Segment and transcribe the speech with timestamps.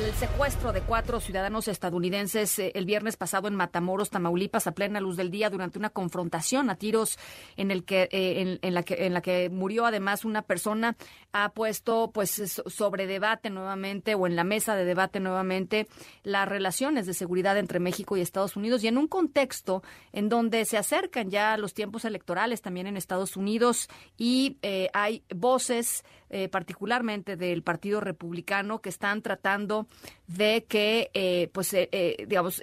[0.00, 4.98] El secuestro de cuatro ciudadanos estadounidenses eh, el viernes pasado en Matamoros, Tamaulipas, a plena
[4.98, 7.18] luz del día, durante una confrontación a tiros
[7.58, 10.96] en el que eh, en, la que en la que murió además una persona,
[11.32, 15.86] ha puesto pues sobre debate nuevamente o en la mesa de debate nuevamente
[16.22, 19.82] las relaciones de seguridad entre México y Estados Unidos y en un contexto
[20.12, 25.22] en donde se acercan ya los tiempos electorales también en Estados Unidos y eh, hay
[25.34, 26.04] voces
[26.50, 29.88] particularmente del Partido Republicano que están tratando
[30.26, 32.62] de que, eh, pues, eh, eh, digamos,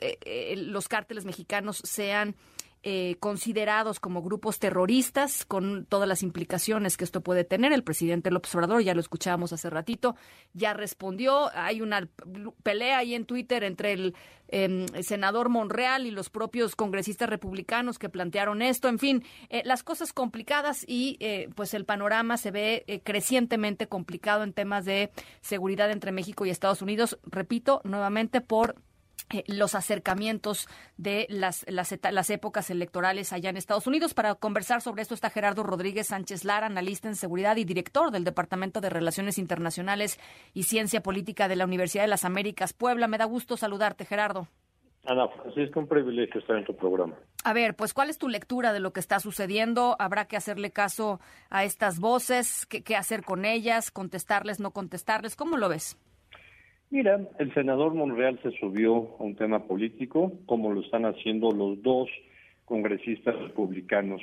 [0.55, 2.35] los cárteles mexicanos sean
[3.19, 7.73] considerados como grupos terroristas con todas las implicaciones que esto puede tener.
[7.73, 10.15] El presidente López Obrador, ya lo escuchábamos hace ratito,
[10.53, 11.49] ya respondió.
[11.53, 12.07] Hay una
[12.63, 14.15] pelea ahí en Twitter entre el
[14.49, 18.87] Em, senador Monreal y los propios congresistas republicanos que plantearon esto.
[18.87, 23.87] En fin, eh, las cosas complicadas y eh, pues el panorama se ve eh, crecientemente
[23.87, 27.19] complicado en temas de seguridad entre México y Estados Unidos.
[27.23, 28.75] Repito nuevamente por
[29.47, 34.13] los acercamientos de las, las, las, épocas electorales allá en Estados Unidos.
[34.13, 38.23] Para conversar sobre esto está Gerardo Rodríguez Sánchez Lara, analista en seguridad y director del
[38.23, 40.19] Departamento de Relaciones Internacionales
[40.53, 43.07] y Ciencia Política de la Universidad de las Américas Puebla.
[43.07, 44.47] Me da gusto saludarte, Gerardo.
[45.05, 47.15] Ana Francisco, un privilegio estar en tu programa.
[47.45, 49.95] A ver, pues, ¿cuál es tu lectura de lo que está sucediendo?
[49.99, 52.65] ¿Habrá que hacerle caso a estas voces?
[52.65, 53.89] ¿Qué, qué hacer con ellas?
[53.89, 55.37] ¿Contestarles, no contestarles?
[55.37, 55.97] ¿Cómo lo ves?
[56.89, 61.81] Mira, el senador Monreal se subió a un tema político, como lo están haciendo los
[61.83, 62.09] dos
[62.63, 64.21] congresistas republicanos.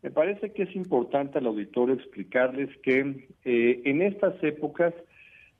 [0.00, 4.94] Me parece que es importante al auditorio explicarles que eh, en estas épocas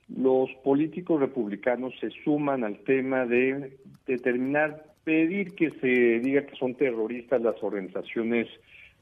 [0.07, 6.75] los políticos republicanos se suman al tema de determinar, pedir que se diga que son
[6.75, 8.47] terroristas las organizaciones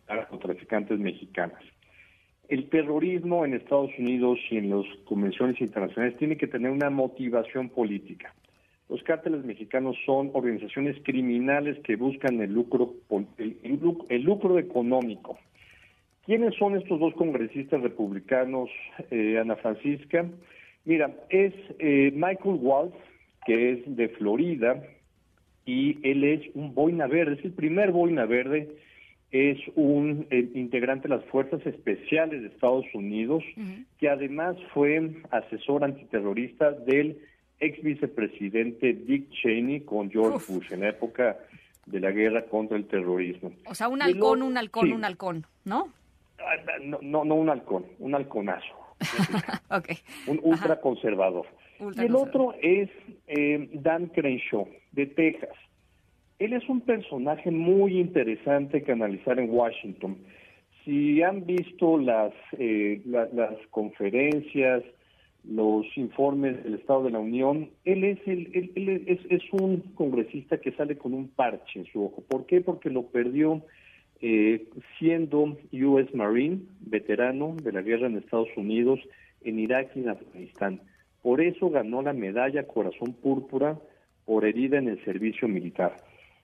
[0.08, 1.62] narcotraficantes mexicanas
[2.49, 7.69] el terrorismo en Estados Unidos y en las convenciones internacionales tiene que tener una motivación
[7.69, 8.33] política.
[8.89, 12.93] Los cárteles mexicanos son organizaciones criminales que buscan el lucro,
[13.37, 15.37] el, lucro económico.
[16.26, 18.70] ¿Quiénes son estos dos congresistas republicanos,
[19.09, 20.30] eh, Ana Francisca?
[20.86, 22.95] Mira, es eh, Michael Waltz,
[23.45, 24.83] que es de Florida,
[25.65, 28.70] y él es un boina verde, es el primer boina verde
[29.33, 33.44] es un eh, integrante de las Fuerzas Especiales de Estados Unidos,
[33.98, 37.17] que además fue asesor antiterrorista del
[37.60, 41.39] ex vicepresidente Dick Cheney con George Bush en la época
[41.88, 43.52] de la guerra contra el terrorismo.
[43.66, 45.89] O sea, un halcón, un halcón, un halcón, ¿no?
[46.38, 47.00] Ah, ¿no?
[47.02, 48.83] No, no un halcón, un halconazo.
[50.27, 51.45] Un ultraconservador.
[51.80, 52.89] y el otro es
[53.27, 55.50] eh, Dan Crenshaw, de Texas.
[56.43, 60.17] Él es un personaje muy interesante que analizar en Washington.
[60.83, 64.83] Si han visto las, eh, las conferencias,
[65.45, 70.73] los informes del Estado de la Unión, él es, el, él, es, un congresista que
[70.73, 72.21] sale con un parche en su ojo.
[72.27, 72.59] ¿Por qué?
[72.59, 73.61] Porque lo perdió
[74.20, 74.67] eh,
[74.99, 78.99] siendo US Marine, veterano de la guerra en Estados Unidos,
[79.45, 80.82] en Irak y en Afganistán.
[81.21, 83.80] Por eso ganó la medalla Corazón Púrpura
[84.26, 85.95] por herida en el servicio militar.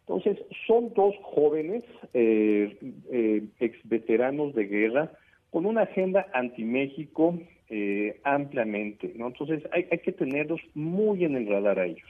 [0.10, 1.84] Entonces, son dos jóvenes
[2.16, 2.76] eh,
[3.12, 5.12] eh, ex veteranos de guerra
[5.52, 7.40] con una agenda anti-México
[7.70, 9.28] eh, ampliamente, ¿no?
[9.28, 12.10] Entonces, hay, hay que tenerlos muy en el radar a ellos.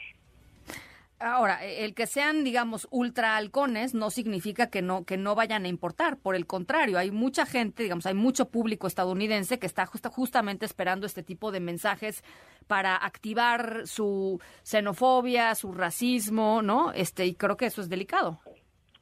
[1.21, 5.67] Ahora, el que sean, digamos, ultra halcones no significa que no que no vayan a
[5.67, 6.17] importar.
[6.17, 11.05] Por el contrario, hay mucha gente, digamos, hay mucho público estadounidense que está justamente esperando
[11.05, 12.23] este tipo de mensajes
[12.67, 16.93] para activar su xenofobia, su racismo, ¿no?
[16.93, 18.39] Este y creo que eso es delicado.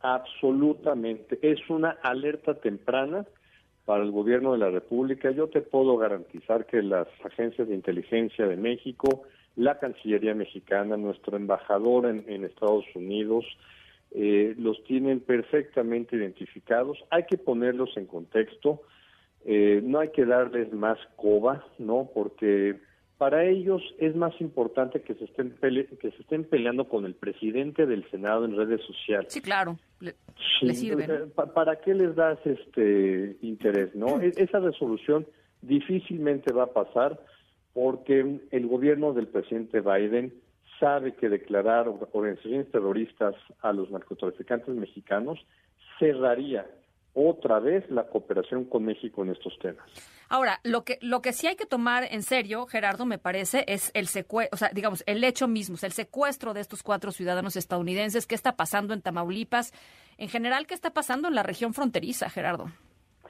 [0.02, 3.26] Absolutamente, es una alerta temprana
[3.86, 5.30] para el gobierno de la República.
[5.32, 9.24] Yo te puedo garantizar que las agencias de inteligencia de México
[9.58, 13.44] la Cancillería mexicana, nuestro embajador en, Estados Unidos,
[14.12, 16.98] eh, los tienen perfectamente identificados.
[17.10, 18.84] Hay que ponerlos en contexto,
[19.46, 22.10] eh, no hay que darles más coba, ¿no?
[22.14, 22.80] Porque
[23.18, 27.88] para ellos es más importante que se estén que se estén peleando con el presidente
[27.88, 29.34] del Senado en redes sociales.
[29.34, 29.78] Sí, claro.
[30.00, 30.14] Le,
[30.76, 31.06] sirve.
[31.06, 34.22] Eh, ¿Para qué les das este interés, no?
[34.22, 35.26] E, esa resolución
[35.64, 37.20] difícilmente va a pasar
[37.78, 40.34] porque el gobierno del presidente Biden
[40.80, 45.38] sabe que declarar organizaciones terroristas a los narcotraficantes mexicanos
[46.00, 46.66] cerraría
[47.14, 49.86] otra vez la cooperación con México en estos temas.
[50.28, 53.92] Ahora, lo que lo que sí hay que tomar en serio, Gerardo, me parece, es
[53.94, 58.26] el secuestro, o sea, digamos, el hecho mismo, el secuestro de estos cuatro ciudadanos estadounidenses,
[58.26, 59.72] qué está pasando en Tamaulipas,
[60.18, 62.72] en general, qué está pasando en la región fronteriza, Gerardo.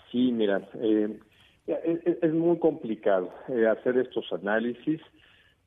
[0.09, 1.19] Sí, mira, eh,
[1.67, 5.01] es, muy complicado eh, hacer estos análisis,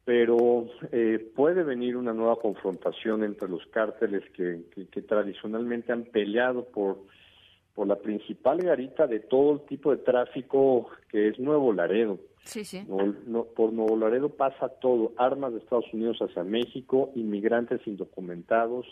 [0.04, 6.64] pero eh, puede venir una nueva confrontación entre los cárteles que, que, tradicionalmente han peleado
[6.64, 7.04] por,
[7.74, 12.18] por la principal garita de todo el tipo de tráfico que es Nuevo Laredo.
[12.44, 12.82] Sí, sí.
[13.54, 18.86] por Nuevo Laredo pasa todo, armas de Estados Unidos hacia México, inmigrantes indocumentados,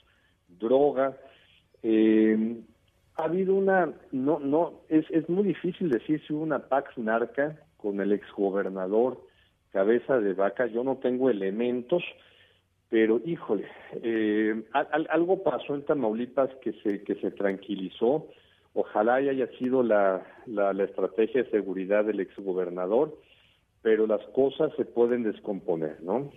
[0.47, 1.17] droga.
[1.83, 2.61] Eh,
[3.19, 7.57] ha habido una, no, no, es, es muy difícil decir si hubo una Pax Narca
[7.77, 9.21] con el exgobernador
[9.73, 12.03] Cabeza de Vaca, yo no tengo elementos,
[12.89, 13.67] pero híjole,
[14.03, 14.63] eh,
[15.11, 18.29] algo pasó en Tamaulipas que se, que se tranquilizó,
[18.73, 23.19] ojalá haya sido la, la, la estrategia de seguridad del exgobernador,
[23.83, 26.31] pero las cosas se pueden descomponer, ¿no?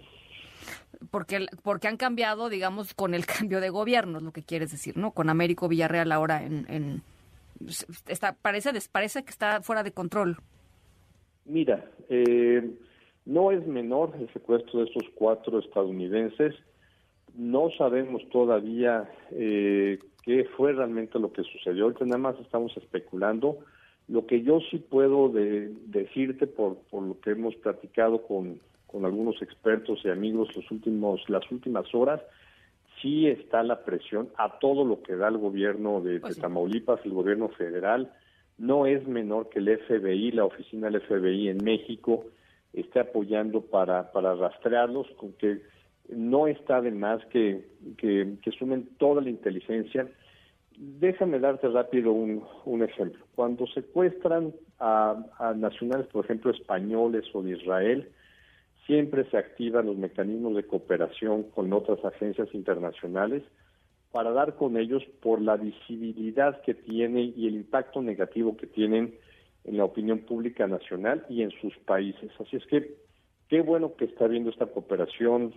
[1.09, 4.97] Porque, porque han cambiado, digamos, con el cambio de gobierno, es lo que quieres decir,
[4.97, 5.11] ¿no?
[5.11, 6.65] Con Américo Villarreal ahora en...
[6.69, 7.03] en
[8.07, 10.37] está, parece, parece que está fuera de control.
[11.45, 12.71] Mira, eh,
[13.25, 16.55] no es menor el secuestro de estos cuatro estadounidenses.
[17.35, 21.85] No sabemos todavía eh, qué fue realmente lo que sucedió.
[21.85, 23.59] Ahorita nada más estamos especulando.
[24.07, 28.59] Lo que yo sí puedo decirte por, por lo que hemos platicado con,
[28.91, 32.21] con algunos expertos y amigos los últimos, las últimas horas,
[33.01, 37.13] sí está la presión a todo lo que da el gobierno de, pues Tamaulipas, el
[37.13, 38.13] gobierno federal.
[38.57, 42.25] No es menor que el FBI, la oficina del FBI en México,
[42.73, 45.61] esté apoyando para, para rastrearlos, con que
[46.09, 47.65] no está de más que,
[47.97, 50.07] que, sumen toda la inteligencia.
[50.77, 53.25] Déjame darte rápido un, un ejemplo.
[53.35, 58.09] Cuando secuestran a, a nacionales, por ejemplo, españoles o de Israel,
[58.91, 63.41] Siempre se activan los mecanismos de cooperación con otras agencias internacionales
[64.11, 69.15] para dar con ellos por la visibilidad que tiene y el impacto negativo que tienen
[69.63, 72.31] en la opinión pública nacional y en sus países.
[72.37, 72.97] Así es que
[73.47, 75.53] qué bueno que está habiendo esta cooperación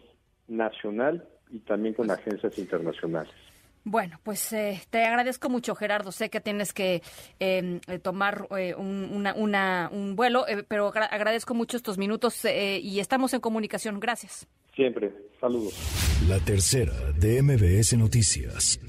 [0.47, 3.35] nacional y también con agencias internacionales.
[3.85, 6.11] Bueno, pues eh, te agradezco mucho, Gerardo.
[6.11, 7.03] Sé que tienes que
[7.39, 13.41] em, eh, tomar eh, un, un, vuelo, pero agradezco mucho estos minutos y estamos en
[13.41, 14.01] comunicación.
[14.01, 14.49] Gracias.
[14.75, 15.13] Siempre.
[15.39, 15.75] Saludos.
[16.29, 18.81] La tercera de MBS Noticias.